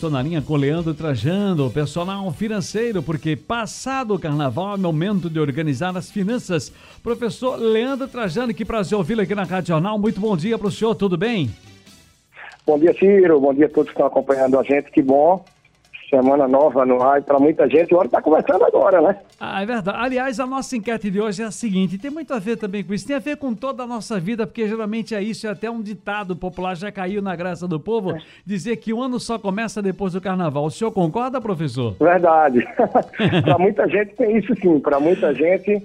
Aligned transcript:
Estou 0.00 0.12
na 0.12 0.22
linha 0.22 0.40
com 0.40 0.54
Leandro 0.54 0.94
Trajando, 0.94 1.68
personal 1.72 2.30
financeiro, 2.30 3.02
porque 3.02 3.34
passado 3.34 4.14
o 4.14 4.18
carnaval 4.18 4.74
é 4.74 4.78
momento 4.78 5.28
de 5.28 5.40
organizar 5.40 5.96
as 5.96 6.08
finanças. 6.08 6.72
Professor 7.02 7.56
Leandro 7.56 8.06
Trajando, 8.06 8.54
que 8.54 8.64
prazer 8.64 8.96
ouvi-lo 8.96 9.22
aqui 9.22 9.34
na 9.34 9.42
Rádio 9.42 9.74
Jornal. 9.74 9.98
Muito 9.98 10.20
bom 10.20 10.36
dia 10.36 10.56
para 10.56 10.68
o 10.68 10.70
senhor, 10.70 10.94
tudo 10.94 11.16
bem? 11.16 11.50
Bom 12.64 12.78
dia, 12.78 12.94
Ciro. 12.96 13.40
Bom 13.40 13.52
dia 13.52 13.66
a 13.66 13.68
todos 13.68 13.86
que 13.88 13.94
estão 13.94 14.06
acompanhando 14.06 14.56
a 14.56 14.62
gente. 14.62 14.88
Que 14.92 15.02
bom 15.02 15.44
Semana 16.08 16.48
nova 16.48 16.86
no 16.86 17.02
ar 17.02 17.22
para 17.22 17.38
muita 17.38 17.68
gente. 17.68 17.94
O 17.94 17.98
ano 17.98 18.06
está 18.06 18.22
começando 18.22 18.62
agora, 18.62 19.00
né? 19.00 19.16
Ah, 19.38 19.62
é 19.62 19.66
verdade. 19.66 19.98
Aliás, 20.00 20.40
a 20.40 20.46
nossa 20.46 20.74
enquete 20.74 21.10
de 21.10 21.20
hoje 21.20 21.42
é 21.42 21.44
a 21.44 21.50
seguinte: 21.50 21.98
tem 21.98 22.10
muito 22.10 22.32
a 22.32 22.38
ver 22.38 22.56
também 22.56 22.82
com 22.82 22.94
isso. 22.94 23.06
Tem 23.06 23.16
a 23.16 23.20
ver 23.20 23.36
com 23.36 23.54
toda 23.54 23.82
a 23.82 23.86
nossa 23.86 24.18
vida, 24.18 24.46
porque 24.46 24.66
geralmente 24.66 25.14
é 25.14 25.22
isso. 25.22 25.46
É 25.46 25.50
até 25.50 25.70
um 25.70 25.82
ditado 25.82 26.34
popular, 26.34 26.74
já 26.76 26.90
caiu 26.90 27.20
na 27.20 27.36
graça 27.36 27.68
do 27.68 27.78
povo, 27.78 28.16
é. 28.16 28.20
dizer 28.46 28.76
que 28.76 28.92
o 28.92 29.02
ano 29.02 29.20
só 29.20 29.38
começa 29.38 29.82
depois 29.82 30.14
do 30.14 30.20
carnaval. 30.20 30.64
O 30.64 30.70
senhor 30.70 30.90
concorda, 30.92 31.40
professor? 31.40 31.94
Verdade. 32.00 32.66
para 33.44 33.58
muita 33.58 33.86
gente 33.86 34.14
tem 34.14 34.38
isso 34.38 34.54
sim. 34.56 34.80
Para 34.80 34.98
muita 34.98 35.34
gente 35.34 35.82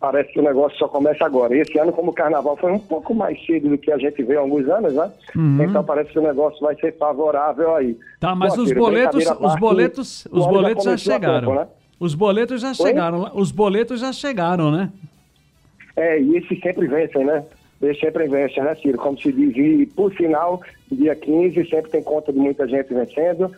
parece 0.00 0.32
que 0.32 0.40
o 0.40 0.42
negócio 0.42 0.78
só 0.78 0.88
começa 0.88 1.24
agora. 1.24 1.54
Esse 1.54 1.78
ano, 1.78 1.92
como 1.92 2.10
o 2.10 2.14
carnaval 2.14 2.56
foi 2.56 2.72
um 2.72 2.78
pouco 2.78 3.14
mais 3.14 3.38
cedo 3.44 3.68
do 3.68 3.78
que 3.78 3.92
a 3.92 3.98
gente 3.98 4.22
vê 4.22 4.36
há 4.36 4.40
alguns 4.40 4.66
anos, 4.68 4.94
né? 4.94 5.12
Uhum. 5.36 5.62
Então 5.62 5.84
parece 5.84 6.10
que 6.10 6.18
o 6.18 6.22
negócio 6.22 6.58
vai 6.60 6.74
ser 6.76 6.96
favorável 6.96 7.76
aí. 7.76 7.96
Tá, 8.18 8.34
mas 8.34 8.56
Pô, 8.56 8.62
os, 8.62 8.72
boletos, 8.72 9.26
os 9.26 9.56
boletos, 9.56 10.26
os 10.32 10.46
boletos 10.46 10.84
já 10.84 10.96
chegaram. 10.96 11.48
Tempo, 11.48 11.60
né? 11.60 11.68
Os 12.00 12.14
boletos 12.14 12.62
já 12.62 12.68
Oi? 12.68 12.74
chegaram. 12.74 13.30
Os 13.34 13.52
boletos 13.52 14.00
já 14.00 14.12
chegaram, 14.12 14.70
né? 14.70 14.90
É, 15.94 16.18
e 16.18 16.38
esses 16.38 16.58
sempre 16.60 16.86
vencem, 16.86 17.26
né? 17.26 17.44
Eles 17.82 17.98
sempre 18.00 18.26
vencem, 18.26 18.62
né, 18.62 18.74
Ciro? 18.76 18.96
Como 18.96 19.18
se 19.20 19.30
diz, 19.32 19.56
e 19.56 19.86
por 19.86 20.14
sinal, 20.14 20.62
dia 20.90 21.14
15 21.14 21.68
sempre 21.68 21.90
tem 21.90 22.02
conta 22.02 22.32
de 22.32 22.38
muita 22.38 22.66
gente 22.66 22.92
vencendo. 22.92 23.50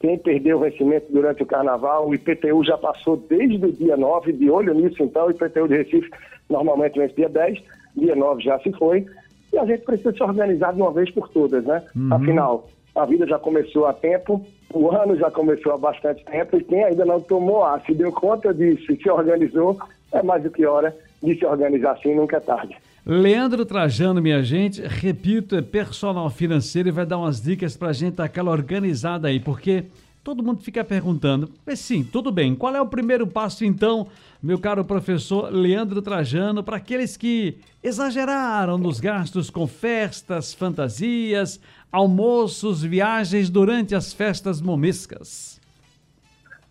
Quem 0.00 0.16
perdeu 0.18 0.56
o 0.56 0.60
vencimento 0.60 1.12
durante 1.12 1.42
o 1.42 1.46
carnaval, 1.46 2.08
o 2.08 2.14
IPTU 2.14 2.64
já 2.64 2.78
passou 2.78 3.18
desde 3.18 3.66
o 3.66 3.72
dia 3.72 3.98
9, 3.98 4.32
de 4.32 4.50
olho 4.50 4.72
nisso, 4.72 5.02
então, 5.02 5.26
o 5.26 5.30
IPTU 5.30 5.68
de 5.68 5.76
Recife 5.76 6.10
normalmente 6.48 6.98
vence 6.98 7.14
dia 7.14 7.28
10, 7.28 7.62
dia 7.94 8.16
9 8.16 8.42
já 8.42 8.58
se 8.60 8.72
foi, 8.72 9.04
e 9.52 9.58
a 9.58 9.64
gente 9.66 9.84
precisa 9.84 10.12
se 10.12 10.22
organizar 10.22 10.72
de 10.72 10.80
uma 10.80 10.90
vez 10.90 11.10
por 11.10 11.28
todas, 11.28 11.62
né? 11.64 11.82
Uhum. 11.94 12.14
Afinal, 12.14 12.68
a 12.96 13.04
vida 13.04 13.26
já 13.26 13.38
começou 13.38 13.86
há 13.86 13.92
tempo, 13.92 14.42
o 14.72 14.90
ano 14.90 15.16
já 15.16 15.30
começou 15.30 15.74
há 15.74 15.76
bastante 15.76 16.24
tempo, 16.24 16.56
e 16.56 16.64
quem 16.64 16.82
ainda 16.82 17.04
não 17.04 17.20
tomou 17.20 17.62
ar, 17.62 17.82
se 17.84 17.92
deu 17.92 18.10
conta 18.10 18.54
disso 18.54 18.90
e 18.92 18.96
se 18.96 19.10
organizou, 19.10 19.76
é 20.12 20.22
mais 20.22 20.42
do 20.42 20.50
que 20.50 20.64
hora 20.64 20.96
de 21.22 21.38
se 21.38 21.44
organizar 21.44 21.92
assim, 21.92 22.14
nunca 22.14 22.38
é 22.38 22.40
tarde. 22.40 22.74
Leandro 23.12 23.66
Trajano, 23.66 24.22
minha 24.22 24.40
gente, 24.40 24.80
repito, 24.82 25.56
é 25.56 25.60
personal 25.60 26.30
financeiro 26.30 26.90
e 26.90 26.92
vai 26.92 27.04
dar 27.04 27.18
umas 27.18 27.42
dicas 27.42 27.76
para 27.76 27.88
a 27.88 27.92
gente 27.92 28.22
aquela 28.22 28.52
organizada 28.52 29.26
aí, 29.26 29.40
porque 29.40 29.86
todo 30.22 30.44
mundo 30.44 30.62
fica 30.62 30.84
perguntando. 30.84 31.50
Mas 31.66 31.80
sim, 31.80 32.04
tudo 32.04 32.30
bem. 32.30 32.54
Qual 32.54 32.72
é 32.72 32.80
o 32.80 32.86
primeiro 32.86 33.26
passo 33.26 33.64
então, 33.64 34.06
meu 34.40 34.60
caro 34.60 34.84
professor 34.84 35.52
Leandro 35.52 36.00
Trajano, 36.00 36.62
para 36.62 36.76
aqueles 36.76 37.16
que 37.16 37.58
exageraram 37.82 38.78
nos 38.78 39.00
gastos 39.00 39.50
com 39.50 39.66
festas, 39.66 40.54
fantasias, 40.54 41.60
almoços, 41.90 42.80
viagens 42.80 43.50
durante 43.50 43.92
as 43.92 44.12
festas 44.12 44.60
momescas? 44.60 45.60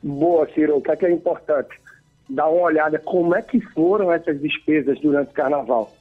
Boa, 0.02 0.48
Ciro. 0.54 0.78
O 0.78 0.82
que 0.82 0.90
é, 0.90 0.96
que 0.96 1.06
é 1.06 1.12
importante? 1.12 1.78
Dar 2.30 2.48
uma 2.48 2.62
olhada 2.62 2.98
como 2.98 3.36
é 3.36 3.42
que 3.42 3.60
foram 3.60 4.10
essas 4.10 4.40
despesas 4.40 4.98
durante 5.02 5.32
o 5.32 5.34
carnaval 5.34 5.99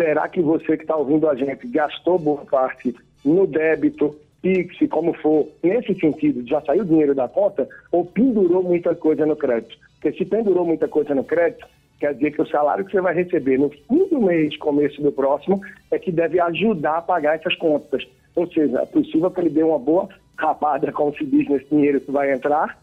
Será 0.00 0.26
que 0.28 0.40
você 0.40 0.78
que 0.78 0.84
está 0.84 0.96
ouvindo 0.96 1.28
a 1.28 1.34
gente 1.34 1.68
gastou 1.68 2.18
boa 2.18 2.42
parte 2.46 2.96
no 3.22 3.46
débito, 3.46 4.16
Pix, 4.40 4.74
como 4.88 5.12
for, 5.12 5.46
nesse 5.62 5.94
sentido, 6.00 6.42
já 6.48 6.58
saiu 6.62 6.86
dinheiro 6.86 7.14
da 7.14 7.28
conta 7.28 7.68
ou 7.92 8.06
pendurou 8.06 8.62
muita 8.62 8.94
coisa 8.94 9.26
no 9.26 9.36
crédito? 9.36 9.76
Porque 10.00 10.16
se 10.16 10.24
pendurou 10.24 10.64
muita 10.64 10.88
coisa 10.88 11.14
no 11.14 11.22
crédito, 11.22 11.66
quer 11.98 12.14
dizer 12.14 12.30
que 12.30 12.40
o 12.40 12.46
salário 12.46 12.82
que 12.86 12.92
você 12.92 13.02
vai 13.02 13.14
receber 13.14 13.58
no 13.58 13.68
fim 13.68 14.08
do 14.08 14.22
mês, 14.22 14.56
começo 14.56 15.02
do 15.02 15.12
próximo, 15.12 15.60
é 15.90 15.98
que 15.98 16.10
deve 16.10 16.40
ajudar 16.40 16.96
a 16.96 17.02
pagar 17.02 17.36
essas 17.36 17.54
contas. 17.56 18.08
Ou 18.34 18.50
seja, 18.50 18.80
é 18.80 18.86
possível 18.86 19.30
que 19.30 19.40
ele 19.40 19.50
dê 19.50 19.62
uma 19.62 19.78
boa 19.78 20.08
rapada, 20.38 20.90
como 20.92 21.14
se 21.14 21.26
diz, 21.26 21.46
nesse 21.46 21.66
dinheiro 21.66 22.00
que 22.00 22.10
vai 22.10 22.32
entrar. 22.32 22.78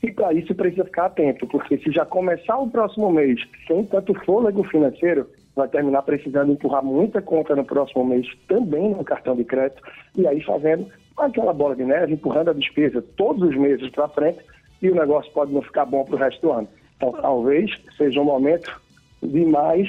E 0.00 0.12
para 0.12 0.32
isso 0.32 0.54
precisa 0.54 0.84
ficar 0.84 1.06
atento, 1.06 1.44
porque 1.48 1.76
se 1.78 1.90
já 1.90 2.06
começar 2.06 2.56
o 2.56 2.70
próximo 2.70 3.10
mês 3.10 3.40
sem 3.66 3.84
tanto 3.86 4.14
fôlego 4.24 4.62
financeiro, 4.62 5.26
vai 5.54 5.68
terminar 5.68 6.02
precisando 6.02 6.52
empurrar 6.52 6.84
muita 6.84 7.20
conta 7.20 7.54
no 7.56 7.64
próximo 7.64 8.04
mês 8.04 8.26
também 8.48 8.90
no 8.90 9.04
cartão 9.04 9.36
de 9.36 9.44
crédito 9.44 9.82
e 10.16 10.26
aí 10.26 10.42
fazendo 10.42 10.86
aquela 11.16 11.52
bola 11.52 11.76
de 11.76 11.84
neve, 11.84 12.14
empurrando 12.14 12.50
a 12.50 12.54
despesa 12.54 13.02
todos 13.16 13.48
os 13.48 13.56
meses 13.56 13.88
para 13.90 14.08
frente 14.08 14.40
e 14.80 14.90
o 14.90 14.94
negócio 14.94 15.30
pode 15.32 15.52
não 15.52 15.62
ficar 15.62 15.84
bom 15.84 16.04
para 16.04 16.14
o 16.14 16.18
resto 16.18 16.40
do 16.40 16.52
ano. 16.52 16.68
Então, 16.96 17.12
talvez 17.12 17.70
seja 17.96 18.20
um 18.20 18.24
momento 18.24 18.80
de 19.22 19.44
mais 19.44 19.88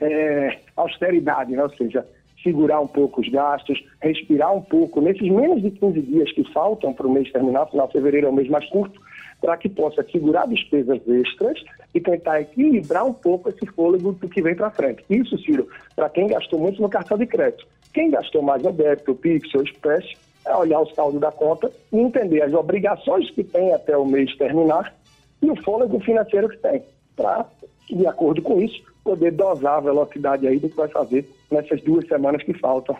é, 0.00 0.58
austeridade, 0.76 1.52
né? 1.52 1.62
ou 1.62 1.70
seja, 1.70 2.06
segurar 2.42 2.80
um 2.80 2.86
pouco 2.86 3.20
os 3.20 3.28
gastos, 3.28 3.82
respirar 4.00 4.54
um 4.54 4.62
pouco 4.62 5.00
nesses 5.00 5.28
menos 5.30 5.62
de 5.62 5.70
15 5.70 6.00
dias 6.00 6.32
que 6.32 6.44
faltam 6.52 6.92
para 6.92 7.06
o 7.06 7.12
mês 7.12 7.30
terminar, 7.30 7.66
final 7.66 7.86
de 7.86 7.92
fevereiro 7.92 8.26
é 8.26 8.30
o 8.30 8.32
mês 8.32 8.48
mais 8.48 8.66
curto, 8.70 9.00
para 9.40 9.56
que 9.56 9.68
possa 9.68 10.02
segurar 10.10 10.46
despesas 10.46 11.00
extras 11.08 11.62
e 11.94 12.00
tentar 12.00 12.40
equilibrar 12.40 13.04
um 13.06 13.12
pouco 13.12 13.48
esse 13.48 13.66
fôlego 13.66 14.12
do 14.12 14.28
que 14.28 14.42
vem 14.42 14.54
para 14.54 14.70
frente. 14.70 15.04
Isso, 15.08 15.38
Ciro, 15.38 15.68
para 15.96 16.08
quem 16.08 16.28
gastou 16.28 16.58
muito 16.58 16.80
no 16.80 16.88
cartão 16.88 17.16
de 17.16 17.26
crédito. 17.26 17.66
Quem 17.92 18.10
gastou 18.10 18.42
mais 18.42 18.62
no 18.62 18.72
débito, 18.72 19.14
Pix 19.14 19.52
ou 19.54 19.62
Express, 19.62 20.04
é 20.46 20.54
olhar 20.54 20.80
o 20.80 20.94
saldo 20.94 21.18
da 21.18 21.32
conta 21.32 21.70
e 21.92 21.98
entender 21.98 22.42
as 22.42 22.52
obrigações 22.52 23.30
que 23.30 23.42
tem 23.42 23.72
até 23.74 23.96
o 23.96 24.04
mês 24.04 24.34
terminar 24.36 24.94
e 25.42 25.50
o 25.50 25.56
fôlego 25.56 25.98
financeiro 26.00 26.48
que 26.48 26.58
tem, 26.58 26.82
para, 27.16 27.46
de 27.88 28.06
acordo 28.06 28.42
com 28.42 28.60
isso, 28.60 28.82
poder 29.02 29.32
dosar 29.32 29.78
a 29.78 29.80
velocidade 29.80 30.46
aí 30.46 30.58
do 30.58 30.68
que 30.68 30.76
vai 30.76 30.88
fazer 30.88 31.28
nessas 31.50 31.80
duas 31.82 32.06
semanas 32.06 32.42
que 32.42 32.54
faltam 32.54 32.96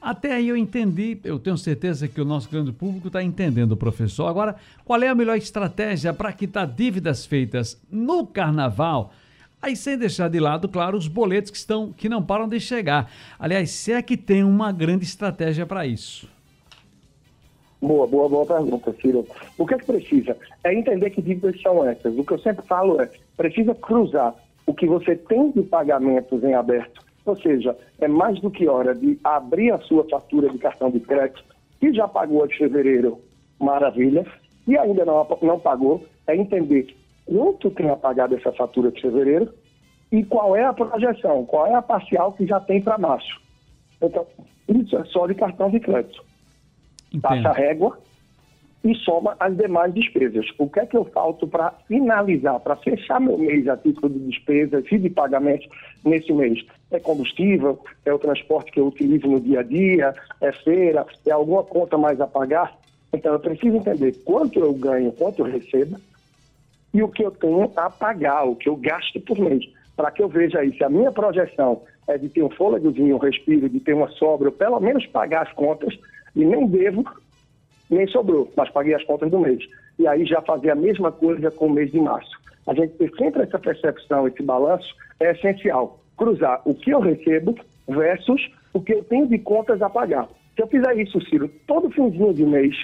até 0.00 0.32
aí 0.32 0.48
eu 0.48 0.56
entendi, 0.56 1.18
eu 1.24 1.38
tenho 1.38 1.58
certeza 1.58 2.08
que 2.08 2.20
o 2.20 2.24
nosso 2.24 2.48
grande 2.50 2.72
público 2.72 3.08
está 3.08 3.22
entendendo, 3.22 3.76
professor. 3.76 4.26
Agora, 4.28 4.56
qual 4.84 5.02
é 5.02 5.08
a 5.08 5.14
melhor 5.14 5.36
estratégia 5.36 6.14
para 6.14 6.32
quitar 6.32 6.66
dívidas 6.66 7.26
feitas 7.26 7.78
no 7.90 8.26
carnaval? 8.26 9.12
Aí 9.60 9.76
sem 9.76 9.98
deixar 9.98 10.28
de 10.30 10.40
lado, 10.40 10.68
claro, 10.68 10.96
os 10.96 11.06
boletos 11.06 11.50
que 11.50 11.58
estão 11.58 11.92
que 11.92 12.08
não 12.08 12.22
param 12.22 12.48
de 12.48 12.58
chegar. 12.58 13.10
Aliás, 13.38 13.70
se 13.70 13.92
é 13.92 14.00
que 14.00 14.16
tem 14.16 14.42
uma 14.42 14.72
grande 14.72 15.04
estratégia 15.04 15.66
para 15.66 15.86
isso. 15.86 16.26
Boa, 17.78 18.06
boa, 18.06 18.28
boa 18.28 18.46
pergunta, 18.46 18.94
Ciro. 19.02 19.26
O 19.58 19.66
que 19.66 19.74
é 19.74 19.78
que 19.78 19.86
precisa? 19.86 20.34
É 20.64 20.72
entender 20.72 21.10
que 21.10 21.20
dívidas 21.20 21.60
são 21.60 21.86
essas. 21.86 22.16
O 22.16 22.24
que 22.24 22.32
eu 22.32 22.38
sempre 22.38 22.64
falo 22.66 23.00
é, 23.02 23.10
precisa 23.36 23.74
cruzar 23.74 24.34
o 24.66 24.72
que 24.72 24.86
você 24.86 25.14
tem 25.14 25.50
de 25.50 25.62
pagamentos 25.62 26.42
em 26.42 26.54
aberto 26.54 26.99
ou 27.24 27.36
seja, 27.36 27.76
é 28.00 28.08
mais 28.08 28.40
do 28.40 28.50
que 28.50 28.66
hora 28.66 28.94
de 28.94 29.18
abrir 29.22 29.72
a 29.72 29.78
sua 29.78 30.04
fatura 30.08 30.48
de 30.48 30.58
cartão 30.58 30.90
de 30.90 31.00
crédito, 31.00 31.44
que 31.78 31.92
já 31.92 32.08
pagou 32.08 32.46
de 32.46 32.56
fevereiro, 32.56 33.18
maravilha, 33.58 34.26
e 34.66 34.76
ainda 34.76 35.04
não, 35.04 35.26
não 35.42 35.58
pagou, 35.58 36.04
é 36.26 36.36
entender 36.36 36.94
quanto 37.26 37.70
tem 37.70 37.88
apagado 37.88 38.34
essa 38.34 38.52
fatura 38.52 38.90
de 38.90 39.00
fevereiro 39.00 39.52
e 40.10 40.24
qual 40.24 40.56
é 40.56 40.64
a 40.64 40.72
projeção, 40.72 41.44
qual 41.44 41.66
é 41.66 41.74
a 41.74 41.82
parcial 41.82 42.32
que 42.32 42.46
já 42.46 42.60
tem 42.60 42.80
para 42.80 42.98
março. 42.98 43.40
Então, 44.02 44.26
isso 44.68 44.96
é 44.96 45.04
só 45.04 45.26
de 45.26 45.34
cartão 45.34 45.70
de 45.70 45.80
crédito. 45.80 46.24
Entendo. 47.12 47.22
Passa 47.22 47.48
a 47.48 47.52
régua, 47.52 47.98
e 48.82 48.94
soma 48.96 49.36
as 49.38 49.56
demais 49.56 49.92
despesas. 49.92 50.46
O 50.58 50.68
que 50.68 50.80
é 50.80 50.86
que 50.86 50.96
eu 50.96 51.04
falto 51.04 51.46
para 51.46 51.72
finalizar, 51.86 52.58
para 52.60 52.76
fechar 52.76 53.20
meu 53.20 53.36
mês 53.36 53.68
a 53.68 53.76
título 53.76 54.08
de 54.08 54.18
despesas 54.30 54.84
e 54.90 54.98
de 54.98 55.10
pagamento 55.10 55.68
nesse 56.04 56.32
mês? 56.32 56.64
É 56.90 56.98
combustível, 56.98 57.78
é 58.04 58.12
o 58.12 58.18
transporte 58.18 58.72
que 58.72 58.80
eu 58.80 58.86
utilizo 58.86 59.26
no 59.28 59.40
dia 59.40 59.60
a 59.60 59.62
dia, 59.62 60.14
é 60.40 60.52
feira, 60.52 61.06
é 61.24 61.30
alguma 61.30 61.62
conta 61.62 61.96
mais 61.96 62.20
a 62.20 62.26
pagar? 62.26 62.76
Então 63.12 63.32
eu 63.32 63.40
preciso 63.40 63.76
entender 63.76 64.12
quanto 64.24 64.58
eu 64.58 64.72
ganho, 64.72 65.12
quanto 65.12 65.40
eu 65.40 65.50
recebo 65.50 65.96
e 66.92 67.02
o 67.02 67.08
que 67.08 67.24
eu 67.24 67.30
tenho 67.30 67.70
a 67.76 67.88
pagar, 67.88 68.44
o 68.44 68.56
que 68.56 68.68
eu 68.68 68.76
gasto 68.76 69.20
por 69.20 69.38
mês. 69.38 69.64
Para 69.96 70.10
que 70.10 70.22
eu 70.22 70.28
veja 70.28 70.58
aí 70.58 70.76
se 70.76 70.82
a 70.82 70.88
minha 70.88 71.12
projeção 71.12 71.82
é 72.08 72.18
de 72.18 72.28
ter 72.28 72.42
um 72.42 72.50
fôlegozinho, 72.50 73.16
um 73.16 73.18
respiro, 73.18 73.68
de 73.68 73.78
ter 73.80 73.94
uma 73.94 74.08
sobra, 74.10 74.48
ou 74.48 74.52
pelo 74.52 74.80
menos 74.80 75.06
pagar 75.06 75.46
as 75.46 75.52
contas, 75.52 75.96
e 76.34 76.44
nem 76.44 76.66
devo 76.66 77.04
nem 77.88 78.06
sobrou, 78.06 78.50
mas 78.56 78.70
paguei 78.70 78.94
as 78.94 79.04
contas 79.04 79.30
do 79.30 79.38
mês. 79.40 79.64
E 79.98 80.06
aí 80.06 80.24
já 80.24 80.40
fazer 80.40 80.70
a 80.70 80.76
mesma 80.76 81.10
coisa 81.10 81.50
com 81.50 81.66
o 81.66 81.70
mês 81.70 81.90
de 81.90 81.98
março. 81.98 82.30
A 82.66 82.72
gente 82.72 82.94
ter 82.94 83.10
sempre 83.16 83.42
essa 83.42 83.58
percepção, 83.58 84.28
esse 84.28 84.42
balanço, 84.42 84.94
é 85.18 85.32
essencial. 85.32 85.99
Cruzar 86.20 86.60
o 86.66 86.74
que 86.74 86.90
eu 86.90 87.00
recebo 87.00 87.54
versus 87.88 88.52
o 88.74 88.80
que 88.82 88.92
eu 88.92 89.02
tenho 89.04 89.26
de 89.26 89.38
contas 89.38 89.80
a 89.80 89.88
pagar. 89.88 90.28
Se 90.54 90.60
eu 90.60 90.66
fizer 90.66 90.94
isso, 90.98 91.18
Ciro, 91.22 91.48
todo 91.66 91.88
finzinho 91.88 92.34
de 92.34 92.44
mês, 92.44 92.76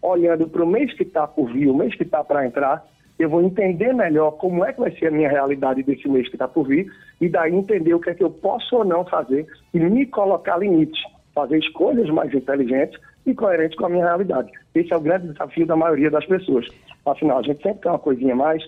olhando 0.00 0.48
para 0.48 0.62
o 0.62 0.66
mês 0.66 0.92
que 0.94 1.02
está 1.02 1.26
por 1.26 1.52
vir, 1.52 1.66
o 1.66 1.74
mês 1.74 1.92
que 1.96 2.04
está 2.04 2.22
para 2.22 2.46
entrar, 2.46 2.86
eu 3.18 3.28
vou 3.28 3.42
entender 3.42 3.92
melhor 3.92 4.30
como 4.38 4.64
é 4.64 4.72
que 4.72 4.78
vai 4.78 4.92
ser 4.92 5.08
a 5.08 5.10
minha 5.10 5.28
realidade 5.28 5.82
desse 5.82 6.08
mês 6.08 6.28
que 6.28 6.36
está 6.36 6.46
por 6.46 6.68
vir, 6.68 6.88
e 7.20 7.28
daí 7.28 7.52
entender 7.52 7.94
o 7.94 7.98
que 7.98 8.10
é 8.10 8.14
que 8.14 8.22
eu 8.22 8.30
posso 8.30 8.76
ou 8.76 8.84
não 8.84 9.04
fazer 9.04 9.44
e 9.74 9.80
me 9.80 10.06
colocar 10.06 10.56
limites, 10.58 11.02
fazer 11.34 11.58
escolhas 11.58 12.08
mais 12.10 12.32
inteligentes 12.32 12.96
e 13.26 13.34
coerente 13.34 13.76
com 13.76 13.86
a 13.86 13.88
minha 13.88 14.06
realidade. 14.06 14.52
Esse 14.72 14.92
é 14.92 14.96
o 14.96 15.00
grande 15.00 15.32
desafio 15.32 15.66
da 15.66 15.74
maioria 15.74 16.12
das 16.12 16.24
pessoas. 16.26 16.68
Afinal, 17.04 17.40
a 17.40 17.42
gente 17.42 17.60
sempre 17.60 17.82
quer 17.82 17.88
uma 17.88 17.98
coisinha 17.98 18.36
mais, 18.36 18.62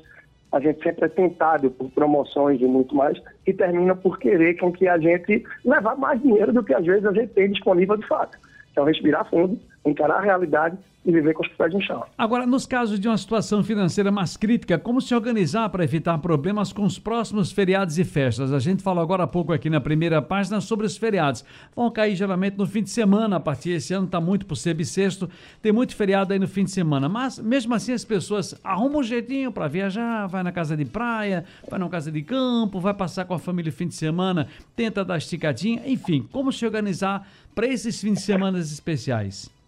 a 0.52 0.60
gente 0.60 0.82
sempre 0.82 1.04
é 1.04 1.08
tentado 1.08 1.70
por 1.70 1.90
promoções 1.90 2.60
e 2.60 2.64
muito 2.64 2.94
mais, 2.94 3.20
e 3.46 3.52
termina 3.52 3.94
por 3.94 4.18
querer 4.18 4.54
com 4.58 4.72
que 4.72 4.88
a 4.88 4.98
gente 4.98 5.44
levar 5.64 5.96
mais 5.96 6.20
dinheiro 6.20 6.52
do 6.52 6.62
que 6.62 6.74
às 6.74 6.84
vezes 6.84 7.04
a 7.04 7.12
gente 7.12 7.28
tem 7.28 7.50
disponível 7.50 7.96
de 7.96 8.06
fato. 8.06 8.36
Então, 8.72 8.84
respirar 8.84 9.28
fundo, 9.28 9.58
encarar 9.84 10.18
a 10.18 10.20
realidade 10.20 10.76
e 11.04 11.10
viver 11.10 11.32
com 11.32 11.42
os 11.42 11.48
pés 11.48 11.72
no 11.72 11.80
chão. 11.80 12.04
Agora, 12.16 12.46
nos 12.46 12.66
casos 12.66 13.00
de 13.00 13.08
uma 13.08 13.16
situação 13.16 13.64
financeira 13.64 14.10
mais 14.10 14.36
crítica, 14.36 14.78
como 14.78 15.00
se 15.00 15.14
organizar 15.14 15.68
para 15.70 15.82
evitar 15.82 16.18
problemas 16.18 16.72
com 16.72 16.82
os 16.84 16.98
próximos 16.98 17.50
feriados 17.50 17.98
e 17.98 18.04
festas? 18.04 18.52
A 18.52 18.58
gente 18.58 18.82
falou 18.82 19.02
agora 19.02 19.24
há 19.24 19.26
pouco 19.26 19.52
aqui 19.52 19.70
na 19.70 19.80
primeira 19.80 20.20
página 20.20 20.60
sobre 20.60 20.86
os 20.86 20.96
feriados. 20.96 21.44
Vão 21.74 21.90
cair 21.90 22.14
geralmente 22.14 22.58
no 22.58 22.66
fim 22.66 22.82
de 22.82 22.90
semana, 22.90 23.36
a 23.36 23.40
partir 23.40 23.70
desse 23.70 23.94
ano 23.94 24.04
está 24.04 24.20
muito 24.20 24.44
por 24.44 24.56
ser 24.56 24.74
bissexto, 24.74 25.28
tem 25.62 25.72
muito 25.72 25.96
feriado 25.96 26.32
aí 26.32 26.38
no 26.38 26.48
fim 26.48 26.64
de 26.64 26.70
semana, 26.70 27.08
mas 27.08 27.38
mesmo 27.38 27.74
assim 27.74 27.92
as 27.92 28.04
pessoas 28.04 28.54
arrumam 28.62 29.00
um 29.00 29.02
jeitinho 29.02 29.50
para 29.50 29.68
viajar, 29.68 30.26
vai 30.26 30.42
na 30.42 30.52
casa 30.52 30.76
de 30.76 30.84
praia, 30.84 31.44
vai 31.68 31.78
na 31.78 31.88
casa 31.88 32.12
de 32.12 32.20
campo, 32.20 32.78
vai 32.78 32.92
passar 32.92 33.24
com 33.24 33.32
a 33.32 33.38
família 33.38 33.70
o 33.70 33.72
fim 33.72 33.88
de 33.88 33.94
semana, 33.94 34.48
tenta 34.76 35.02
dar 35.02 35.16
esticadinha, 35.16 35.82
enfim, 35.86 36.28
como 36.30 36.52
se 36.52 36.66
organizar 36.66 37.26
para 37.54 37.66
esses 37.66 38.00
fins 38.00 38.14
de 38.14 38.20
semana 38.20 38.58
especiais? 38.58 39.59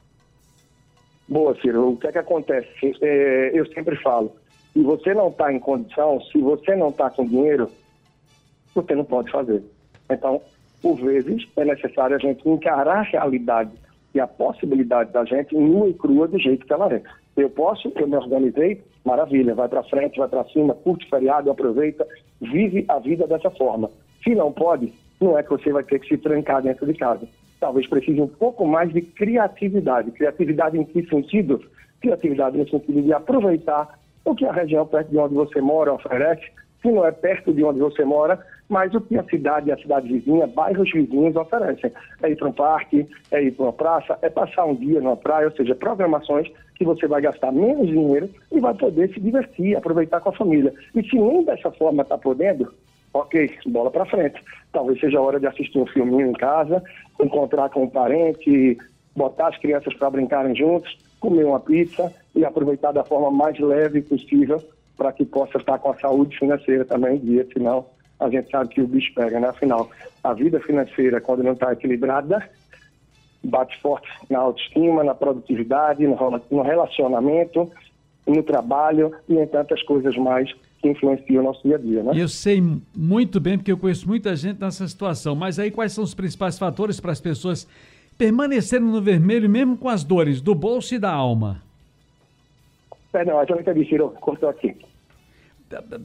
Boa, 1.33 1.57
Ciro. 1.63 1.93
O 1.93 1.97
que 1.97 2.09
é 2.09 2.13
que 2.13 2.19
acontece? 2.19 2.69
É, 3.01 3.53
eu 3.55 3.65
sempre 3.73 3.97
falo, 4.03 4.37
se 4.71 4.83
você 4.83 5.15
não 5.15 5.29
está 5.29 5.51
em 5.51 5.59
condição, 5.59 6.21
se 6.21 6.39
você 6.39 6.77
não 6.77 6.91
está 6.91 7.09
com 7.09 7.25
dinheiro, 7.25 7.71
você 8.75 8.95
não 8.95 9.03
pode 9.03 9.31
fazer. 9.31 9.63
Então, 10.11 10.43
por 10.83 10.97
vezes, 10.97 11.49
é 11.57 11.65
necessário 11.65 12.17
a 12.17 12.19
gente 12.19 12.47
encarar 12.47 12.99
a 12.99 13.03
realidade 13.03 13.71
e 14.15 14.21
a 14.21 14.27
possibilidade 14.27 15.11
da 15.11 15.25
gente 15.25 15.55
nua 15.55 15.89
e 15.89 15.95
crua 15.95 16.29
do 16.29 16.39
jeito 16.39 16.67
que 16.67 16.73
ela 16.75 16.93
é. 16.93 17.01
Eu 17.35 17.49
posso, 17.49 17.91
eu 17.97 18.07
me 18.07 18.17
organizei, 18.17 18.83
maravilha, 19.03 19.55
vai 19.55 19.71
para 19.71 19.83
frente, 19.85 20.19
vai 20.19 20.29
para 20.29 20.45
cima, 20.51 20.75
curte 20.75 21.09
feriado, 21.09 21.51
aproveita, 21.51 22.07
vive 22.43 22.85
a 22.89 22.99
vida 22.99 23.27
dessa 23.27 23.51
forma. 23.53 23.91
Se 24.23 24.35
não 24.35 24.53
pode, 24.53 24.93
não 25.19 25.39
é 25.39 25.43
que 25.43 25.49
você 25.49 25.73
vai 25.73 25.83
ter 25.83 25.99
que 25.99 26.09
se 26.09 26.19
trancar 26.19 26.61
dentro 26.61 26.85
de 26.85 26.93
casa 26.93 27.27
talvez 27.63 27.87
precise 27.87 28.21
um 28.21 28.27
pouco 28.27 28.67
mais 28.67 28.93
de 28.93 29.01
criatividade. 29.01 30.11
Criatividade 30.11 30.77
em 30.77 30.85
que 30.85 31.07
sentido? 31.09 31.63
Criatividade 32.01 32.59
no 32.59 32.69
sentido 32.69 33.01
de 33.01 33.13
aproveitar 33.13 34.01
o 34.25 34.35
que 34.35 34.45
a 34.45 34.53
região 34.53 34.85
perto 34.85 35.11
de 35.11 35.17
onde 35.17 35.35
você 35.35 35.61
mora 35.61 35.93
oferece, 35.93 36.43
que 36.83 36.91
não 36.91 37.07
é 37.07 37.13
perto 37.13 37.55
de 37.55 37.63
onde 37.63 37.79
você 37.79 38.05
mora, 38.05 38.45
mas 38.69 38.93
o 38.95 39.01
que 39.01 39.17
a 39.17 39.23
cidade 39.25 39.71
a 39.71 39.77
cidade 39.77 40.09
vizinha, 40.09 40.49
bairros 40.49 40.91
vizinhos 40.91 41.37
oferecem. 41.37 41.93
É 42.21 42.31
ir 42.31 42.37
para 42.37 42.49
um 42.49 42.53
parque, 42.53 43.07
é 43.31 43.41
ir 43.41 43.53
para 43.53 43.67
uma 43.67 43.73
praça, 43.73 44.19
é 44.23 44.29
passar 44.29 44.65
um 44.65 44.75
dia 44.75 45.01
numa 45.01 45.17
praia, 45.17 45.47
ou 45.47 45.53
seja, 45.53 45.77
programações 45.77 46.51
que 46.75 46.85
você 46.85 47.07
vai 47.07 47.23
gastar 47.23 47.53
menos 47.53 47.87
dinheiro 47.87 48.29
e 48.51 48.59
vai 48.59 48.75
poder 48.75 49.09
se 49.15 49.21
divertir, 49.21 49.77
aproveitar 49.77 50.21
com 50.21 50.31
a 50.31 50.33
família. 50.33 50.75
E 50.97 51.03
se 51.05 51.17
nem 51.17 51.45
dessa 51.45 51.71
forma 51.71 52.03
está 52.03 52.19
podendo, 52.19 52.75
ok, 53.13 53.59
bola 53.67 53.91
para 53.91 54.07
frente. 54.07 54.43
Talvez 54.73 54.99
seja 55.01 55.19
a 55.19 55.23
hora 55.23 55.41
de 55.41 55.47
assistir 55.47 55.79
um 55.79 55.87
filminho 55.87 56.29
em 56.29 56.33
casa, 56.33 56.83
encontrar 57.21 57.69
com 57.71 57.85
um 57.85 57.89
parente, 57.91 58.79
botar 59.15 59.49
as 59.49 59.59
crianças 59.59 59.95
para 59.95 60.11
brincarem 60.11 60.55
juntos, 60.55 60.97
comer 61.21 61.45
uma 61.45 61.61
pizza 61.61 62.13
e 62.35 62.45
aproveitar 62.45 62.93
da 62.93 63.05
forma 63.05 63.31
mais 63.31 63.59
leve 63.59 64.03
possível 64.03 64.63
para 64.97 65.13
que 65.13 65.25
possa 65.25 65.59
estar 65.59 65.79
com 65.79 65.91
a 65.91 65.99
saúde 65.99 66.39
financeira 66.39 66.85
também 66.85 67.17
em 67.17 67.21
dia, 67.21 67.47
senão 67.53 67.87
a 68.19 68.31
gente 68.31 68.51
sabe 68.51 68.69
que 68.69 68.81
o 68.81 68.87
bicho 68.87 69.13
pega, 69.15 69.41
né? 69.41 69.49
Afinal, 69.49 69.91
a 70.23 70.33
vida 70.33 70.61
financeira, 70.61 71.21
quando 71.21 71.43
não 71.43 71.53
está 71.53 71.73
equilibrada, 71.73 72.49
bate 73.43 73.81
forte 73.81 74.09
na 74.31 74.39
autoestima, 74.39 75.03
na 75.03 75.15
produtividade, 75.15 76.07
no 76.07 76.63
relacionamento, 76.63 77.71
no 78.27 78.43
trabalho 78.43 79.13
e 79.29 79.37
em 79.37 79.47
tantas 79.47 79.83
coisas 79.83 80.17
mais 80.17 80.55
que 80.83 80.89
influencia 80.89 81.41
o 81.41 81.45
nosso 81.45 81.63
dia 81.63 81.77
a 81.77 81.79
dia. 81.79 82.03
Né? 82.03 82.13
Eu 82.17 82.29
sei 82.29 82.61
muito 82.95 83.41
bem, 83.41 83.57
porque 83.57 83.71
eu 83.71 83.79
conheço 83.79 84.07
muita 84.07 84.35
gente 84.35 84.61
nessa 84.61 84.87
situação, 84.89 85.37
mas 85.37 85.59
aí 85.59 85.71
quais 85.71 85.93
são 85.93 86.03
os 86.03 86.13
principais 86.13 86.59
fatores 86.59 86.99
para 86.99 87.13
as 87.13 87.21
pessoas 87.21 87.69
permanecerem 88.19 88.87
no 88.87 89.01
vermelho, 89.01 89.49
mesmo 89.49 89.77
com 89.77 89.89
as 89.89 90.03
dores 90.03 90.41
do 90.41 90.55
bolso 90.55 90.95
e 90.95 90.99
da 90.99 91.13
alma? 91.13 91.63
Perdão, 93.13 93.45
não 93.49 93.61
entendi, 93.61 93.89
Ciro, 93.89 94.11
cortou 94.21 94.49
aqui. 94.49 94.75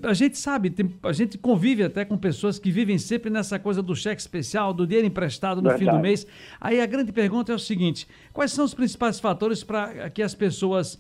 A 0.04 0.14
gente 0.14 0.38
sabe, 0.38 0.70
tem, 0.70 0.94
a 1.04 1.12
gente 1.12 1.38
convive 1.38 1.84
até 1.84 2.06
com 2.06 2.18
pessoas 2.18 2.58
que 2.58 2.72
vivem 2.72 2.98
sempre 2.98 3.30
nessa 3.30 3.60
coisa 3.60 3.82
do 3.82 3.96
cheque 3.96 4.22
especial, 4.22 4.74
do 4.74 4.86
dinheiro 4.86 5.08
emprestado 5.08 5.62
no 5.62 5.70
Verdade. 5.70 5.86
fim 5.86 5.92
do 5.92 6.02
mês. 6.02 6.26
Aí 6.62 6.80
a 6.80 6.86
grande 6.86 7.12
pergunta 7.12 7.52
é 7.52 7.56
o 7.56 7.60
seguinte: 7.60 8.08
quais 8.32 8.52
são 8.52 8.64
os 8.64 8.74
principais 8.74 9.20
fatores 9.20 9.64
para 9.64 10.10
que 10.10 10.22
as 10.22 10.34
pessoas 10.34 10.98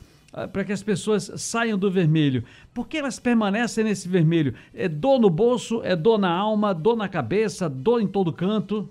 para 0.51 0.63
que 0.63 0.71
as 0.71 0.83
pessoas 0.83 1.31
saiam 1.37 1.77
do 1.77 1.89
vermelho. 1.89 2.43
Por 2.73 2.87
que 2.87 2.97
elas 2.97 3.19
permanecem 3.19 3.83
nesse 3.83 4.07
vermelho? 4.07 4.53
É 4.73 4.87
dor 4.87 5.19
no 5.19 5.29
bolso, 5.29 5.81
é 5.83 5.95
dor 5.95 6.19
na 6.19 6.31
alma, 6.31 6.73
dor 6.73 6.95
na 6.95 7.07
cabeça, 7.07 7.69
dor 7.69 8.01
em 8.01 8.07
todo 8.07 8.33
canto? 8.33 8.89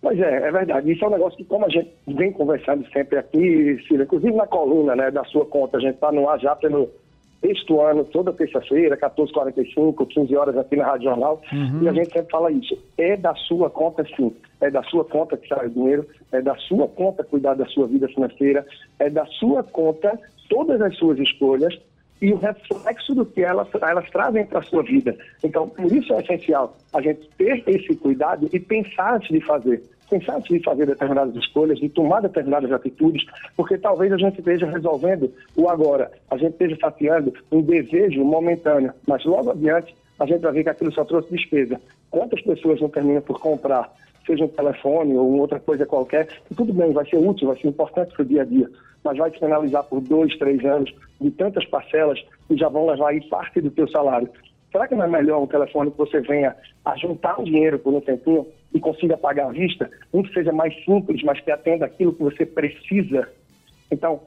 Pois 0.00 0.20
é, 0.20 0.48
é 0.48 0.52
verdade. 0.52 0.92
Isso 0.92 1.04
é 1.04 1.08
um 1.08 1.12
negócio 1.12 1.36
que, 1.36 1.44
como 1.44 1.64
a 1.64 1.68
gente 1.68 1.90
vem 2.06 2.30
conversando 2.32 2.86
sempre 2.92 3.18
aqui, 3.18 3.82
inclusive 3.90 4.32
na 4.32 4.46
coluna 4.46 4.94
né, 4.94 5.10
da 5.10 5.24
sua 5.24 5.44
conta, 5.44 5.78
a 5.78 5.80
gente 5.80 5.94
está 5.94 6.12
no 6.12 6.28
ar 6.28 6.38
já 6.38 6.54
pelo 6.54 6.90
sexto 7.40 7.80
ano, 7.80 8.04
toda 8.04 8.32
terça-feira, 8.32 8.96
14h45, 8.96 10.06
15 10.08 10.36
horas 10.36 10.56
aqui 10.56 10.76
na 10.76 10.86
Rádio 10.86 11.10
Jornal, 11.10 11.42
uhum. 11.52 11.82
e 11.82 11.88
a 11.88 11.92
gente 11.92 12.12
sempre 12.12 12.30
fala 12.30 12.50
isso. 12.50 12.76
É 12.98 13.16
da 13.16 13.34
sua 13.34 13.70
conta, 13.70 14.04
sim. 14.16 14.34
É 14.60 14.70
da 14.70 14.82
sua 14.84 15.04
conta 15.04 15.36
que 15.36 15.48
sai 15.48 15.66
o 15.66 15.70
dinheiro, 15.70 16.06
é 16.32 16.40
da 16.40 16.56
sua 16.56 16.88
conta 16.88 17.24
cuidar 17.24 17.54
da 17.54 17.66
sua 17.66 17.86
vida 17.86 18.08
financeira, 18.08 18.66
é 18.98 19.10
da 19.10 19.26
sua 19.26 19.62
conta 19.62 20.18
todas 20.48 20.80
as 20.80 20.96
suas 20.96 21.18
escolhas 21.18 21.78
e 22.20 22.32
o 22.32 22.36
reflexo 22.36 23.14
do 23.14 23.26
que 23.26 23.42
elas, 23.42 23.68
elas 23.74 24.08
trazem 24.10 24.46
para 24.46 24.60
a 24.60 24.62
sua 24.62 24.82
vida. 24.82 25.16
Então, 25.44 25.68
por 25.68 25.92
isso 25.92 26.12
é 26.14 26.20
essencial 26.20 26.76
a 26.92 27.00
gente 27.00 27.28
ter 27.36 27.62
esse 27.66 27.94
cuidado 27.96 28.48
e 28.52 28.58
pensar 28.58 29.16
antes 29.16 29.28
de 29.28 29.40
fazer 29.40 29.82
pensar 30.08 30.36
antes 30.36 30.48
de 30.48 30.62
fazer 30.62 30.86
determinadas 30.86 31.34
escolhas, 31.36 31.78
de 31.78 31.88
tomar 31.88 32.20
determinadas 32.20 32.70
atitudes, 32.72 33.26
porque 33.56 33.76
talvez 33.78 34.12
a 34.12 34.16
gente 34.16 34.38
esteja 34.38 34.66
resolvendo 34.66 35.32
o 35.56 35.68
agora, 35.68 36.10
a 36.30 36.36
gente 36.36 36.52
esteja 36.52 36.76
saciando 36.80 37.32
um 37.50 37.62
desejo 37.62 38.24
momentâneo, 38.24 38.92
mas 39.06 39.24
logo 39.24 39.50
adiante 39.50 39.94
a 40.18 40.26
gente 40.26 40.40
vai 40.40 40.52
ver 40.52 40.62
que 40.64 40.70
aquilo 40.70 40.92
só 40.92 41.04
trouxe 41.04 41.30
despesa. 41.30 41.80
Quantas 42.10 42.40
pessoas 42.42 42.80
não 42.80 42.88
terminam 42.88 43.20
por 43.20 43.38
comprar, 43.40 43.92
seja 44.26 44.44
um 44.44 44.48
telefone 44.48 45.16
ou 45.16 45.38
outra 45.38 45.60
coisa 45.60 45.86
qualquer, 45.86 46.26
que 46.26 46.54
tudo 46.54 46.72
bem, 46.72 46.92
vai 46.92 47.06
ser 47.06 47.16
útil, 47.16 47.48
vai 47.48 47.56
ser 47.58 47.68
importante 47.68 48.12
para 48.14 48.22
o 48.22 48.26
dia 48.26 48.42
a 48.42 48.44
dia, 48.44 48.68
mas 49.04 49.18
vai 49.18 49.30
te 49.30 49.38
penalizar 49.38 49.84
por 49.84 50.00
dois, 50.00 50.36
três 50.38 50.64
anos 50.64 50.92
de 51.20 51.30
tantas 51.30 51.64
parcelas 51.66 52.18
que 52.48 52.56
já 52.56 52.68
vão 52.68 52.86
levar 52.86 53.10
aí 53.10 53.20
parte 53.28 53.60
do 53.60 53.70
teu 53.70 53.88
salário. 53.88 54.28
Será 54.72 54.88
que 54.88 54.94
não 54.94 55.04
é 55.04 55.08
melhor 55.08 55.42
um 55.42 55.46
telefone 55.46 55.90
que 55.90 55.98
você 55.98 56.20
venha 56.20 56.54
a 56.84 56.96
juntar 56.96 57.40
o 57.40 57.44
dinheiro 57.44 57.78
por 57.78 57.94
um 57.94 58.00
tempinho 58.00 58.46
e 58.76 58.80
consiga 58.80 59.16
pagar 59.16 59.48
à 59.48 59.52
vista? 59.52 59.90
Um 60.12 60.22
que 60.22 60.32
seja 60.32 60.52
mais 60.52 60.74
simples, 60.84 61.22
mas 61.22 61.40
que 61.40 61.50
atenda 61.50 61.86
aquilo 61.86 62.12
que 62.12 62.22
você 62.22 62.44
precisa. 62.44 63.28
Então, 63.90 64.20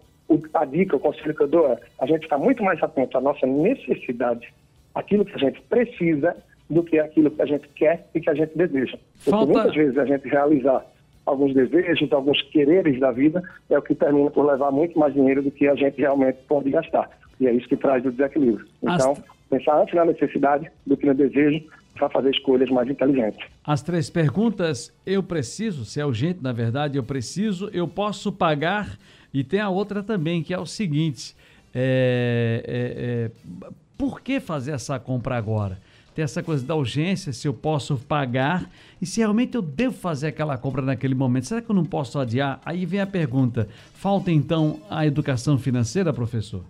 a 0.53 0.65
dica, 0.65 0.95
o 0.95 0.99
conselho 0.99 1.35
que 1.35 1.43
eu 1.43 1.47
dou 1.47 1.67
é 1.67 1.77
a 1.99 2.05
gente 2.05 2.23
ficar 2.23 2.37
muito 2.37 2.63
mais 2.63 2.81
atento 2.81 3.17
à 3.17 3.21
nossa 3.21 3.45
necessidade, 3.45 4.51
aquilo 4.95 5.23
que 5.23 5.35
a 5.35 5.37
gente 5.37 5.61
precisa, 5.63 6.35
do 6.69 6.83
que 6.83 6.99
aquilo 6.99 7.31
que 7.31 7.41
a 7.41 7.45
gente 7.45 7.67
quer 7.69 8.07
e 8.13 8.21
que 8.21 8.29
a 8.29 8.33
gente 8.33 8.55
deseja. 8.55 8.97
Falta... 9.17 9.45
Porque 9.45 9.53
muitas 9.53 9.75
vezes 9.75 9.97
a 9.97 10.05
gente 10.05 10.27
realizar 10.27 10.85
alguns 11.25 11.53
desejos, 11.53 12.11
alguns 12.11 12.41
quereres 12.43 12.99
da 12.99 13.11
vida, 13.11 13.41
é 13.69 13.77
o 13.77 13.81
que 13.81 13.95
termina 13.95 14.29
por 14.29 14.45
levar 14.45 14.71
muito 14.71 14.97
mais 14.97 15.13
dinheiro 15.13 15.41
do 15.41 15.51
que 15.51 15.67
a 15.67 15.75
gente 15.75 15.99
realmente 15.99 16.37
pode 16.47 16.69
gastar. 16.69 17.09
E 17.39 17.47
é 17.47 17.53
isso 17.53 17.67
que 17.67 17.77
traz 17.77 18.05
o 18.05 18.11
desequilíbrio. 18.11 18.67
Então, 18.81 19.13
As 19.13 19.21
pensar 19.49 19.81
antes 19.81 19.93
na 19.95 20.05
necessidade 20.05 20.69
do 20.85 20.95
que 20.95 21.05
no 21.05 21.13
desejo 21.13 21.63
para 21.95 22.09
fazer 22.09 22.31
escolhas 22.31 22.69
mais 22.69 22.89
inteligentes. 22.89 23.45
As 23.63 23.81
três 23.81 24.09
perguntas, 24.09 24.93
eu 25.05 25.21
preciso, 25.21 25.83
se 25.83 25.99
é 25.99 26.05
urgente, 26.05 26.41
na 26.41 26.53
verdade, 26.53 26.97
eu 26.97 27.03
preciso, 27.03 27.69
eu 27.73 27.87
posso 27.87 28.31
pagar, 28.31 28.97
e 29.33 29.43
tem 29.43 29.59
a 29.59 29.69
outra 29.69 30.01
também, 30.01 30.41
que 30.41 30.53
é 30.53 30.57
o 30.57 30.65
seguinte, 30.65 31.35
é, 31.73 32.63
é, 32.65 33.65
é, 33.65 33.71
por 33.97 34.21
que 34.21 34.39
fazer 34.39 34.71
essa 34.71 34.97
compra 34.97 35.35
agora? 35.35 35.77
Tem 36.15 36.23
essa 36.23 36.41
coisa 36.41 36.65
da 36.65 36.75
urgência, 36.75 37.31
se 37.31 37.47
eu 37.47 37.53
posso 37.53 37.97
pagar 37.97 38.69
e 39.01 39.05
se 39.05 39.19
realmente 39.19 39.55
eu 39.55 39.61
devo 39.61 39.95
fazer 39.95 40.27
aquela 40.27 40.57
compra 40.57 40.81
naquele 40.81 41.15
momento. 41.15 41.47
Será 41.47 41.61
que 41.61 41.69
eu 41.69 41.75
não 41.75 41.85
posso 41.85 42.19
adiar? 42.19 42.59
Aí 42.65 42.85
vem 42.85 42.99
a 42.99 43.07
pergunta: 43.07 43.69
falta 43.93 44.31
então 44.31 44.81
a 44.89 45.05
educação 45.05 45.57
financeira, 45.57 46.11
professor? 46.11 46.63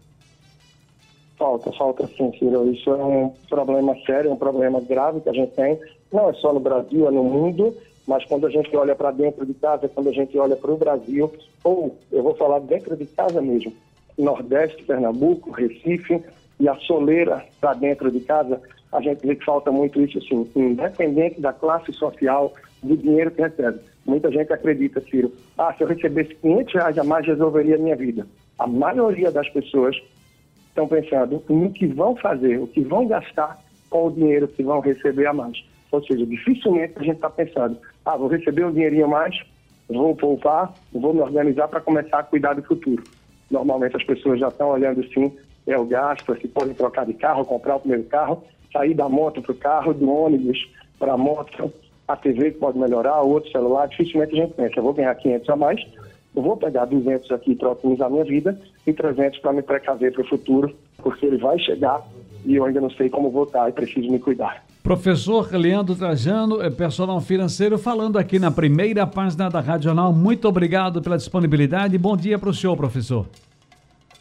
Falta, 1.39 1.71
falta 1.71 2.05
sim, 2.17 2.33
Ciro. 2.37 2.69
Isso 2.69 2.91
é 2.91 3.01
um 3.01 3.33
problema 3.49 3.95
sério, 4.05 4.29
um 4.29 4.35
problema 4.35 4.81
grave 4.81 5.21
que 5.21 5.29
a 5.29 5.33
gente 5.33 5.53
tem, 5.53 5.79
não 6.11 6.29
é 6.29 6.33
só 6.33 6.53
no 6.53 6.59
Brasil, 6.59 7.07
é 7.07 7.11
no 7.11 7.23
mundo, 7.23 7.73
mas 8.05 8.25
quando 8.25 8.45
a 8.45 8.49
gente 8.49 8.75
olha 8.75 8.93
para 8.93 9.11
dentro 9.11 9.45
de 9.45 9.53
casa, 9.53 9.87
quando 9.87 10.09
a 10.09 10.11
gente 10.11 10.37
olha 10.37 10.57
para 10.57 10.69
o 10.69 10.77
Brasil, 10.77 11.31
ou 11.63 11.95
eu 12.11 12.21
vou 12.21 12.35
falar 12.35 12.59
dentro 12.59 12.97
de 12.97 13.05
casa 13.05 13.41
mesmo, 13.41 13.71
Nordeste, 14.17 14.83
Pernambuco, 14.83 15.51
Recife 15.51 16.21
e 16.59 16.67
a 16.67 16.75
soleira 16.75 17.45
para 17.61 17.73
dentro 17.73 18.11
de 18.11 18.19
casa, 18.19 18.61
a 18.91 18.99
gente 18.99 19.25
vê 19.25 19.33
que 19.33 19.45
falta 19.45 19.71
muito 19.71 20.01
isso, 20.01 20.17
assim, 20.17 20.45
independente 20.57 21.39
da 21.39 21.53
classe 21.53 21.93
social, 21.93 22.53
do 22.83 22.97
dinheiro 22.97 23.31
que 23.31 23.41
recebe. 23.41 23.79
Muita 24.05 24.29
gente 24.29 24.51
acredita, 24.51 24.99
Ciro, 25.01 25.31
ah, 25.57 25.73
se 25.73 25.83
eu 25.83 25.87
recebesse 25.87 26.35
500 26.35 26.73
reais 26.73 26.97
a 26.97 27.03
mais, 27.05 27.25
resolveria 27.25 27.75
a 27.75 27.79
minha 27.79 27.95
vida. 27.95 28.27
A 28.57 28.67
maioria 28.67 29.31
das 29.31 29.47
pessoas 29.47 29.95
estão 30.79 30.87
pensando 30.87 31.43
no 31.49 31.71
que 31.71 31.87
vão 31.87 32.15
fazer, 32.15 32.57
o 32.57 32.67
que 32.67 32.81
vão 32.81 33.07
gastar 33.07 33.59
com 33.89 34.07
o 34.07 34.11
dinheiro 34.11 34.47
que 34.47 34.63
vão 34.63 34.79
receber 34.79 35.25
a 35.25 35.33
mais. 35.33 35.63
Ou 35.91 36.03
seja, 36.03 36.25
dificilmente 36.25 36.93
a 36.97 37.03
gente 37.03 37.15
está 37.15 37.29
pensando, 37.29 37.77
ah, 38.05 38.15
vou 38.15 38.27
receber 38.27 38.65
um 38.65 38.71
dinheirinho 38.71 39.05
a 39.05 39.07
mais, 39.07 39.35
vou 39.87 40.15
poupar, 40.15 40.73
vou 40.93 41.13
me 41.13 41.21
organizar 41.21 41.67
para 41.67 41.81
começar 41.81 42.19
a 42.19 42.23
cuidar 42.23 42.53
do 42.53 42.63
futuro. 42.63 43.03
Normalmente 43.49 43.97
as 43.97 44.03
pessoas 44.03 44.39
já 44.39 44.47
estão 44.47 44.69
olhando 44.69 45.03
sim, 45.11 45.35
é 45.67 45.77
o 45.77 45.85
gasto, 45.85 46.39
se 46.39 46.47
podem 46.47 46.73
trocar 46.73 47.05
de 47.05 47.13
carro, 47.13 47.45
comprar 47.45 47.75
o 47.75 47.79
primeiro 47.79 48.03
carro, 48.03 48.43
sair 48.71 48.93
da 48.93 49.09
moto 49.09 49.41
para 49.41 49.51
o 49.51 49.55
carro, 49.55 49.93
do 49.93 50.09
ônibus 50.09 50.69
para 50.99 51.13
a 51.13 51.17
moto, 51.17 51.73
a 52.07 52.15
TV 52.15 52.51
que 52.51 52.59
pode 52.59 52.77
melhorar, 52.77 53.21
outro 53.21 53.51
celular, 53.51 53.87
dificilmente 53.87 54.33
a 54.33 54.43
gente 54.43 54.53
pensa, 54.53 54.81
vou 54.81 54.93
ganhar 54.93 55.13
500 55.15 55.49
a 55.49 55.55
mais, 55.55 55.87
eu 56.35 56.41
vou 56.41 56.57
pegar 56.57 56.85
200 56.85 57.31
aqui 57.31 57.55
para 57.55 57.71
otimizar 57.71 58.09
minha 58.09 58.23
vida 58.23 58.59
e 58.85 58.93
300 58.93 59.39
para 59.39 59.53
me 59.53 59.61
precaver 59.61 60.13
para 60.13 60.21
o 60.21 60.27
futuro, 60.27 60.73
porque 60.97 61.25
ele 61.25 61.37
vai 61.37 61.57
chegar 61.59 62.05
e 62.45 62.55
eu 62.55 62.65
ainda 62.65 62.79
não 62.79 62.89
sei 62.91 63.09
como 63.09 63.29
votar 63.29 63.69
e 63.69 63.71
preciso 63.71 64.09
me 64.09 64.19
cuidar. 64.19 64.63
Professor 64.81 65.51
Leandro 65.51 65.95
Trajano, 65.95 66.61
é 66.61 66.69
personal 66.69 67.19
financeiro, 67.19 67.77
falando 67.77 68.17
aqui 68.17 68.39
na 68.39 68.49
primeira 68.49 69.05
página 69.05 69.49
da 69.49 69.59
Rádio 69.59 69.85
Jornal. 69.85 70.13
Muito 70.13 70.47
obrigado 70.47 71.01
pela 71.01 71.17
disponibilidade. 71.17 71.97
Bom 71.97 72.15
dia 72.15 72.39
para 72.39 72.49
o 72.49 72.53
senhor, 72.53 72.75
professor. 72.77 73.25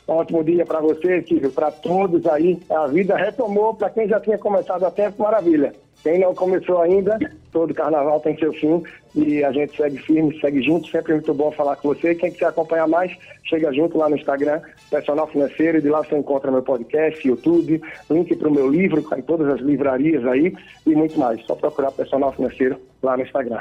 Ótimo 0.08 0.42
dia 0.42 0.64
para 0.64 0.80
você, 0.80 1.22
Silvio, 1.22 1.52
para 1.52 1.70
todos 1.70 2.26
aí. 2.26 2.58
A 2.70 2.86
vida 2.86 3.14
retomou 3.14 3.74
para 3.74 3.90
quem 3.90 4.08
já 4.08 4.18
tinha 4.18 4.38
começado 4.38 4.84
a 4.84 4.90
tempo, 4.90 5.22
maravilha. 5.22 5.74
Quem 6.02 6.18
não 6.20 6.34
começou 6.34 6.80
ainda, 6.80 7.18
todo 7.52 7.74
carnaval 7.74 8.18
tem 8.20 8.34
seu 8.38 8.50
fim 8.54 8.82
e 9.14 9.44
a 9.44 9.52
gente 9.52 9.76
segue 9.76 9.98
firme, 9.98 10.40
segue 10.40 10.62
junto. 10.62 10.88
Sempre 10.88 11.12
muito 11.12 11.34
bom 11.34 11.50
falar 11.50 11.76
com 11.76 11.88
você. 11.88 12.14
Quem 12.14 12.32
quiser 12.32 12.46
acompanhar 12.46 12.88
mais, 12.88 13.14
chega 13.44 13.70
junto 13.70 13.98
lá 13.98 14.08
no 14.08 14.16
Instagram, 14.16 14.62
Personal 14.90 15.26
Financeiro, 15.26 15.82
de 15.82 15.90
lá 15.90 16.02
você 16.02 16.16
encontra 16.16 16.50
meu 16.50 16.62
podcast, 16.62 17.28
YouTube, 17.28 17.82
link 18.08 18.34
para 18.34 18.48
o 18.48 18.52
meu 18.52 18.66
livro, 18.66 19.00
está 19.00 19.18
em 19.18 19.22
todas 19.22 19.46
as 19.48 19.60
livrarias 19.60 20.24
aí 20.26 20.54
e 20.86 20.94
muito 20.94 21.18
mais. 21.18 21.44
Só 21.44 21.54
procurar 21.54 21.92
Personal 21.92 22.32
Financeiro 22.32 22.80
lá 23.02 23.14
no 23.14 23.24
Instagram. 23.24 23.60